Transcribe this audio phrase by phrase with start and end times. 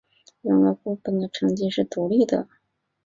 [0.41, 2.47] 两个部分的成绩是独立的。